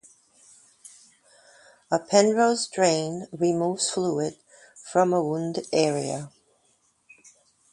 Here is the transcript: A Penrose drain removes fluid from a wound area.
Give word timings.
A 1.91 1.99
Penrose 1.99 2.65
drain 2.67 3.27
removes 3.31 3.87
fluid 3.91 4.35
from 4.73 5.13
a 5.13 5.23
wound 5.23 5.67
area. 5.71 6.31